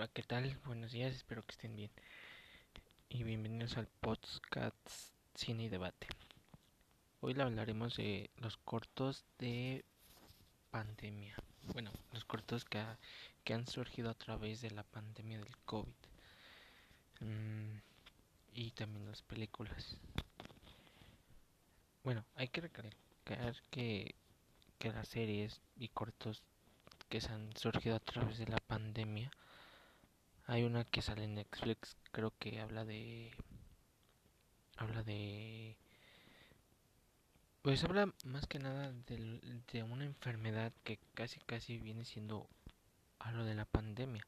[0.00, 0.58] Hola, ¿qué tal?
[0.64, 1.90] Buenos días, espero que estén bien.
[3.10, 4.74] Y bienvenidos al podcast
[5.34, 6.06] Cine y Debate.
[7.20, 9.84] Hoy le hablaremos de los cortos de
[10.70, 11.36] pandemia.
[11.74, 12.82] Bueno, los cortos que,
[13.44, 15.92] que han surgido a través de la pandemia del COVID.
[17.20, 17.76] Mm,
[18.54, 19.98] y también las películas.
[22.04, 22.96] Bueno, hay que recalcar
[23.70, 24.14] que,
[24.78, 26.42] que las series y cortos
[27.10, 29.30] que se han surgido a través de la pandemia
[30.50, 33.30] hay una que sale en Netflix, creo que habla de
[34.76, 35.76] habla de
[37.62, 42.48] pues habla más que nada de, de una enfermedad que casi casi viene siendo
[43.20, 44.26] a lo de la pandemia.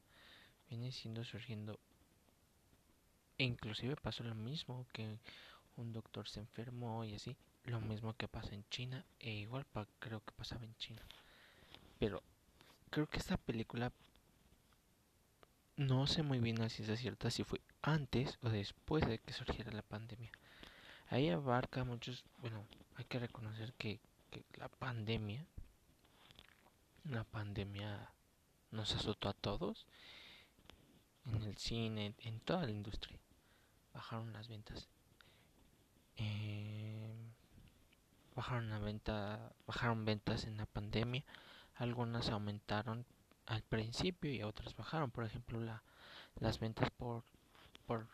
[0.69, 1.81] Viene siendo surgiendo
[3.37, 5.19] e inclusive pasó lo mismo que
[5.77, 9.67] un doctor se enfermó y así, lo mismo que pasa en China e igual
[9.99, 11.03] creo que pasaba en China.
[11.99, 12.23] Pero
[12.91, 13.91] creo que esta película
[15.87, 19.73] no sé muy bien si es cierta si fue antes o después de que surgiera
[19.73, 20.31] la pandemia.
[21.09, 22.65] Ahí abarca muchos, bueno,
[22.97, 25.45] hay que reconocer que, que la pandemia,
[27.05, 28.11] la pandemia
[28.71, 29.87] nos azotó a todos,
[31.27, 33.19] en el cine, en toda la industria.
[33.93, 34.89] Bajaron las ventas.
[36.17, 37.15] Eh,
[38.35, 41.25] bajaron la venta, bajaron ventas en la pandemia.
[41.75, 43.07] Algunas aumentaron
[43.47, 45.11] al principio y otras bajaron.
[45.11, 45.83] Por ejemplo, la,
[46.41, 47.25] las ventas por,
[47.87, 48.07] por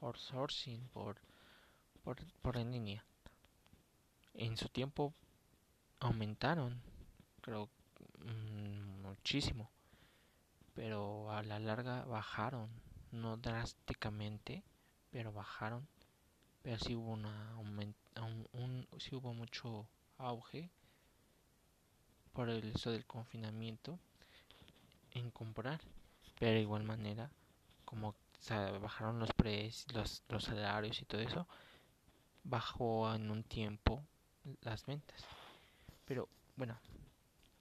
[0.00, 1.16] outsourcing, por,
[2.04, 3.04] por, por en línea.
[4.34, 5.14] En su tiempo
[6.00, 6.80] aumentaron,
[7.40, 7.68] creo,
[8.18, 9.70] mmm, muchísimo.
[10.74, 12.68] Pero a la larga bajaron,
[13.10, 14.62] no drásticamente,
[15.10, 15.88] pero bajaron.
[16.62, 19.86] Pero sí hubo una un, un, sí hubo mucho
[20.18, 20.70] auge
[22.32, 23.98] por el eso del confinamiento
[25.18, 25.80] en comprar.
[26.38, 27.30] Pero de igual manera,
[27.84, 28.14] como
[28.80, 31.46] bajaron los precios, los, los salarios y todo eso,
[32.44, 34.02] bajó en un tiempo
[34.62, 35.24] las ventas.
[36.04, 36.78] Pero bueno,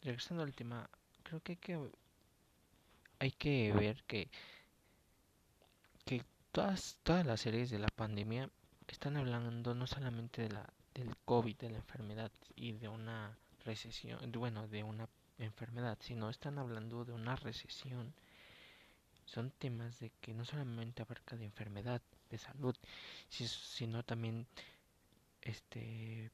[0.02, 0.90] regresando al tema,
[1.24, 1.90] creo que hay que,
[3.20, 4.30] hay que ver que,
[6.06, 8.50] que todas, todas las series de la pandemia
[8.88, 14.32] están hablando no solamente de la, del COVID, de la enfermedad y de una recesión,
[14.34, 18.14] bueno, de una enfermedad, sino están hablando de una recesión.
[19.26, 22.76] Son temas de que no solamente abarca de enfermedad, de salud,
[23.30, 24.48] sino también
[25.42, 26.32] este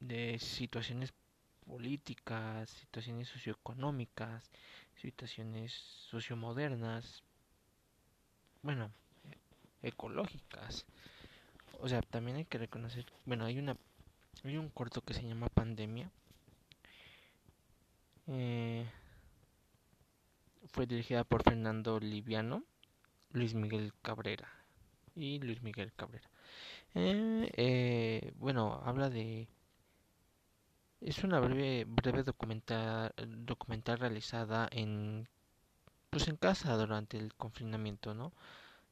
[0.00, 1.14] de situaciones
[1.66, 4.50] políticas, situaciones socioeconómicas,
[4.96, 7.22] situaciones sociomodernas,
[8.62, 8.90] bueno,
[9.82, 10.84] ecológicas.
[11.80, 13.76] O sea, también hay que reconocer, bueno, hay una
[14.44, 16.10] hay un corto que se llama Pandemia.
[18.26, 18.86] Eh,
[20.72, 22.62] fue dirigida por Fernando Liviano,
[23.32, 24.48] Luis Miguel Cabrera
[25.14, 26.28] y Luis Miguel Cabrera.
[26.94, 29.48] Eh, eh, bueno, habla de
[31.00, 33.12] es una breve breve documental
[33.44, 35.28] documental realizada en
[36.10, 38.32] pues en casa durante el confinamiento, ¿no?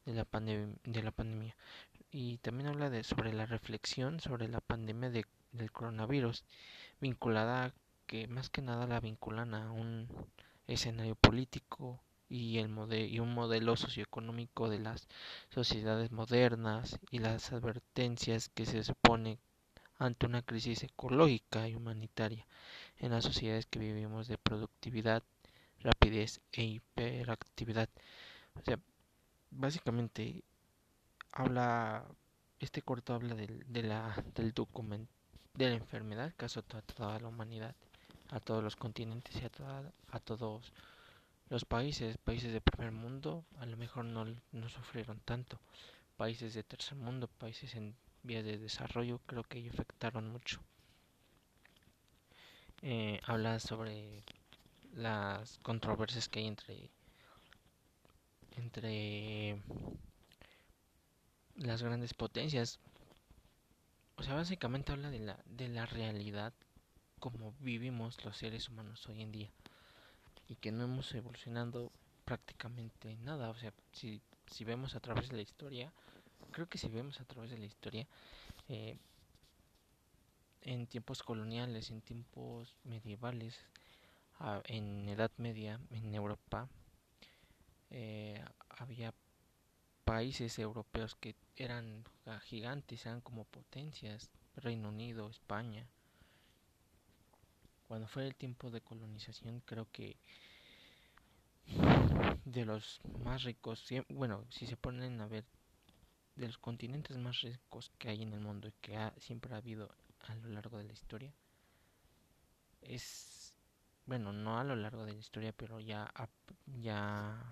[0.06, 1.56] De la pandemia de la pandemia.
[2.10, 6.44] Y también habla de sobre la reflexión sobre la pandemia de del coronavirus,
[7.00, 7.72] vinculada
[8.06, 10.08] que más que nada la vinculan a un
[10.66, 12.70] escenario político y, el
[13.10, 15.08] y un modelo socioeconómico de las
[15.50, 19.38] sociedades modernas y las advertencias que se supone
[19.98, 22.46] ante una crisis ecológica y humanitaria
[22.98, 25.22] en las sociedades que vivimos de productividad,
[25.80, 27.88] rapidez e hiperactividad.
[28.54, 28.78] O sea,
[29.50, 30.42] básicamente
[31.32, 32.06] habla,
[32.60, 35.21] este corto habla del, de la, del documento
[35.54, 37.74] de la enfermedad que azotó a toda la humanidad,
[38.30, 40.72] a todos los continentes y a, a todos
[41.50, 45.60] los países, países de primer mundo, a lo mejor no, no sufrieron tanto.
[46.16, 50.60] Países de tercer mundo, países en vías de desarrollo, creo que afectaron mucho.
[52.80, 54.24] Eh, habla sobre
[54.94, 56.90] las controversias que hay entre
[58.56, 59.62] entre
[61.56, 62.78] las grandes potencias
[64.22, 66.52] o sea, básicamente habla de la, de la realidad
[67.18, 69.50] como vivimos los seres humanos hoy en día.
[70.46, 71.90] Y que no hemos evolucionado
[72.24, 73.50] prácticamente nada.
[73.50, 75.92] O sea, si, si vemos a través de la historia,
[76.52, 78.06] creo que si vemos a través de la historia,
[78.68, 78.96] eh,
[80.60, 83.58] en tiempos coloniales, en tiempos medievales,
[84.66, 86.68] en Edad Media, en Europa,
[87.90, 89.12] eh, había
[90.12, 92.04] países europeos que eran
[92.42, 95.86] gigantes, eran como potencias, Reino Unido, España.
[97.88, 100.18] Cuando fue el tiempo de colonización, creo que
[102.44, 105.46] de los más ricos, bueno, si se ponen a ver
[106.36, 109.58] de los continentes más ricos que hay en el mundo y que ha, siempre ha
[109.64, 111.32] habido a lo largo de la historia,
[112.82, 113.54] es,
[114.04, 116.12] bueno, no a lo largo de la historia, pero ya,
[116.82, 117.50] ya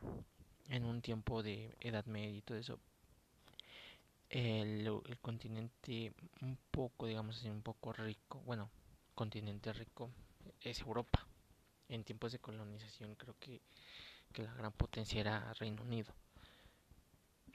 [0.70, 2.78] en un tiempo de Edad Media y todo eso,
[4.30, 4.88] el,
[5.20, 8.70] continente un poco, digamos así, un poco rico, bueno,
[9.14, 10.10] continente rico
[10.60, 11.26] es Europa.
[11.88, 13.60] En tiempos de colonización creo que,
[14.32, 16.14] que la gran potencia era Reino Unido.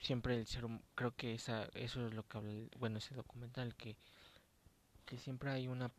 [0.01, 3.95] Siempre el ser creo que esa, eso es lo que habla, bueno, ese documental, que,
[5.05, 5.89] que siempre hay una,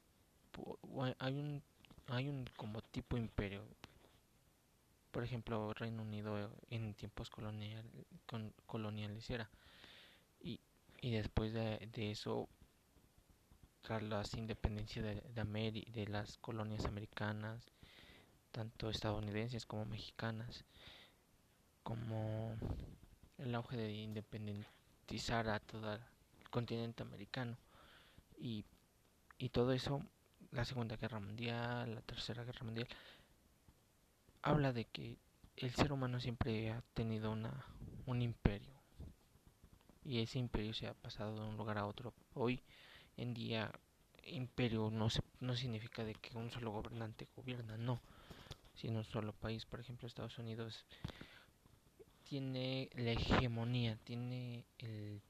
[1.18, 1.62] hay un,
[2.08, 3.64] hay un como tipo imperio.
[5.16, 7.90] Por ejemplo, Reino Unido en tiempos colonial,
[8.26, 9.48] con, coloniales era.
[10.42, 10.60] Y,
[11.00, 12.50] y después de, eso
[13.80, 17.64] tras las independencias de, de, de las colonias americanas,
[18.52, 20.66] tanto estadounidenses como mexicanas,
[21.82, 22.54] como
[23.38, 27.56] el auge de independentizar a todo el continente americano
[28.36, 28.66] y,
[29.38, 30.02] y todo eso,
[30.50, 32.88] la Segunda Guerra Mundial, la Tercera Guerra Mundial,
[34.46, 35.18] habla de que
[35.56, 37.66] el ser humano siempre ha tenido una,
[38.06, 38.74] un imperio
[40.04, 42.14] y ese imperio se ha pasado de un lugar a otro.
[42.34, 42.62] Hoy
[43.16, 43.72] en día
[44.24, 48.00] imperio no, se, no significa de que un solo gobernante gobierna, no,
[48.76, 49.66] sino un solo país.
[49.66, 50.84] Por ejemplo, Estados Unidos
[52.22, 55.20] tiene la hegemonía, tiene el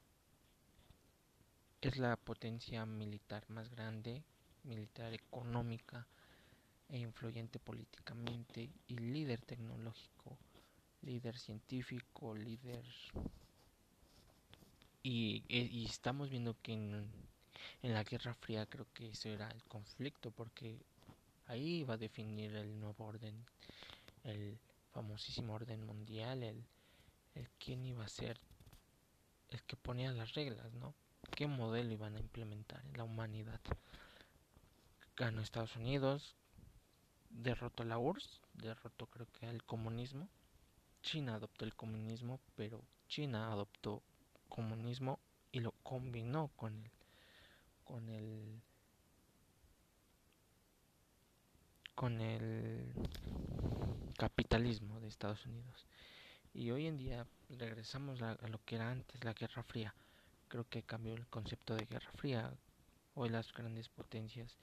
[1.81, 4.23] es la potencia militar más grande,
[4.63, 6.05] militar económica
[6.89, 10.37] e influyente políticamente y líder tecnológico,
[11.01, 12.85] líder científico, líder
[15.03, 17.27] y, y estamos viendo que en
[17.81, 20.79] en la Guerra Fría creo que eso era el conflicto porque
[21.47, 23.45] ahí iba a definir el nuevo orden,
[24.23, 24.57] el
[24.91, 26.63] famosísimo orden mundial, el,
[27.35, 28.39] el quién iba a ser
[29.49, 30.93] el que ponía las reglas, ¿no?
[31.35, 33.61] ¿Qué modelo iban a implementar en la humanidad?
[35.15, 36.35] Ganó Estados Unidos,
[37.29, 40.29] derrotó la URSS, derrotó creo que el comunismo.
[41.01, 44.03] China adoptó el comunismo, pero China adoptó
[44.49, 45.19] comunismo
[45.51, 46.91] y lo combinó con el
[47.83, 48.61] con el
[51.95, 52.93] con el
[54.17, 55.87] capitalismo de Estados Unidos.
[56.53, 59.95] Y hoy en día regresamos a, lo que era antes la Guerra Fría.
[60.47, 62.53] Creo que cambió el concepto de Guerra Fría.
[63.15, 64.57] Hoy las grandes potencias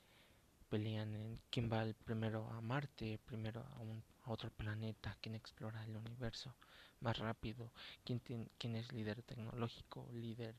[0.75, 5.85] pelean en quién va el primero a Marte, primero a, un, otro planeta, quién explora
[5.85, 6.56] el universo
[6.99, 7.71] más rápido,
[8.05, 8.21] quién,
[8.59, 10.56] quién es líder tecnológico, líder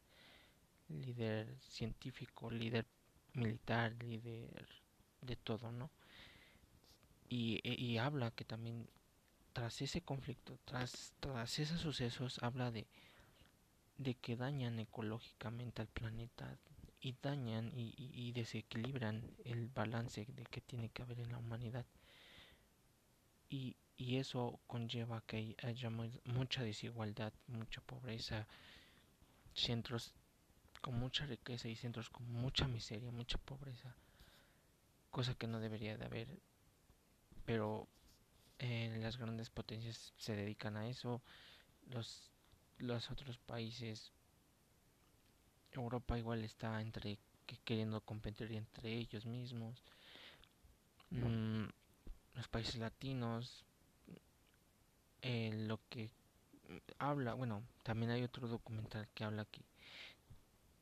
[0.87, 2.85] líder científico, líder
[3.33, 4.65] militar, líder
[5.19, 5.89] de todo, ¿no?
[7.27, 8.87] Y, e, y habla que también
[9.51, 12.87] tras ese conflicto, tras, tras esos sucesos, habla de,
[13.97, 16.57] de que dañan ecológicamente al planeta
[17.01, 21.85] y dañan y, y, desequilibran el balance de que tiene que haber en la humanidad.
[23.49, 28.47] Y, y eso conlleva que haya mucha desigualdad, mucha pobreza,
[29.53, 30.13] centros
[30.81, 33.95] con mucha riqueza y centros con mucha miseria, mucha pobreza,
[35.09, 36.27] cosa que no debería de haber,
[37.45, 37.87] pero
[38.59, 41.21] eh, las grandes potencias se dedican a eso,
[41.87, 42.31] los,
[42.77, 44.11] los otros países,
[45.79, 47.19] Europa igual está entre
[47.63, 49.83] queriendo competir entre ellos mismos,
[51.11, 51.65] mm,
[52.33, 53.63] los países latinos,
[55.21, 56.09] eh, lo que
[56.97, 59.61] habla, bueno, también hay otro documental que habla que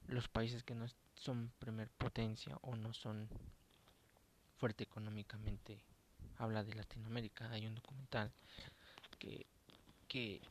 [0.08, 0.86] los países que no
[1.16, 3.30] son primer potencia o no son
[4.58, 5.84] fuerte económicamente
[6.38, 7.50] habla de Latinoamérica.
[7.52, 8.32] Hay un documental
[9.20, 9.46] que
[10.08, 10.42] que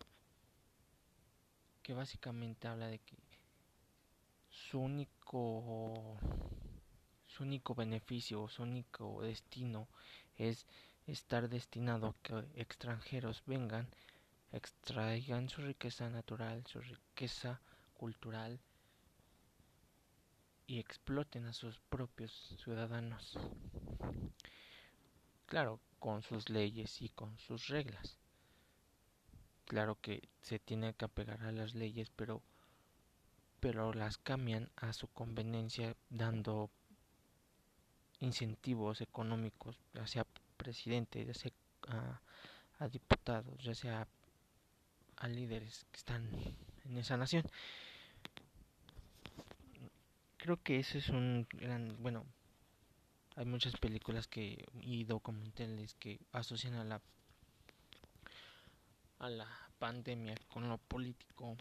[1.82, 3.16] que básicamente habla de que
[4.52, 6.16] su único
[7.26, 9.88] su único beneficio su único destino
[10.36, 10.66] es
[11.06, 13.88] estar destinado a que extranjeros vengan
[14.52, 17.60] extraigan su riqueza natural su riqueza
[17.94, 18.60] cultural
[20.66, 22.32] y exploten a sus propios
[22.62, 23.38] ciudadanos.
[25.46, 28.16] Claro, con sus leyes y con sus reglas.
[29.66, 32.42] Claro que se tiene que apegar a las leyes, pero
[33.62, 36.68] pero las cambian a su conveniencia dando
[38.18, 40.26] incentivos económicos, ya sea
[40.56, 41.52] presidente, ya sea
[41.86, 42.20] a,
[42.80, 44.08] a diputados, ya sea
[45.18, 46.28] a líderes que están
[46.84, 47.44] en esa nación.
[50.38, 52.26] Creo que ese es un gran, bueno,
[53.36, 57.00] hay muchas películas que y documentales que asocian a la
[59.20, 59.46] a la
[59.78, 61.56] pandemia con lo político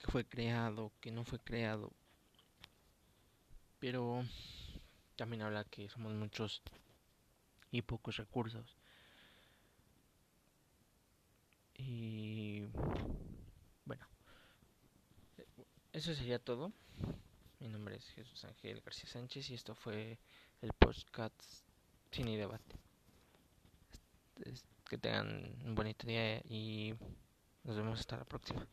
[0.00, 1.92] que fue creado, que no fue creado.
[3.78, 4.24] Pero
[5.16, 6.62] también habla que somos muchos
[7.70, 8.76] y pocos recursos.
[11.74, 12.66] Y
[13.84, 14.06] bueno,
[15.92, 16.72] eso sería todo.
[17.58, 20.18] Mi nombre es Jesús Ángel García Sánchez y esto fue
[20.62, 21.40] el podcast
[22.10, 22.76] Cine y Debate.
[24.88, 26.94] Que tengan un bonito día y
[27.64, 28.66] nos vemos hasta la próxima.